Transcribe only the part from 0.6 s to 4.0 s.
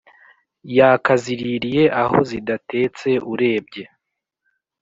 yakaziririye aho zidatetse urebye